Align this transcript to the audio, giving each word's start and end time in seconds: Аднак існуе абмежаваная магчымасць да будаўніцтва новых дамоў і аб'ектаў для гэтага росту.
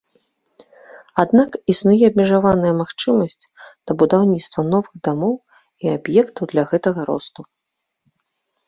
Аднак 1.23 1.57
існуе 1.73 1.97
абмежаваная 2.11 2.71
магчымасць 2.81 3.37
да 3.85 3.91
будаўніцтва 4.03 4.61
новых 4.73 4.93
дамоў 5.11 5.33
і 5.87 5.95
аб'ектаў 5.97 6.43
для 6.57 6.63
гэтага 6.75 7.01
росту. 7.13 7.41